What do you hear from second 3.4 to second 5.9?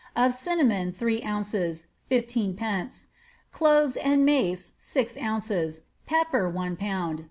cloves and mace, six ounces;